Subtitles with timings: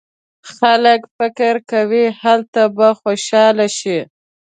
[0.55, 3.99] خلک فکر کوي هلته به خوشاله شي.